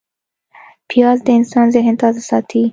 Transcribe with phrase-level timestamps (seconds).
[0.89, 2.63] پیاز د انسان ذهن تازه ساتي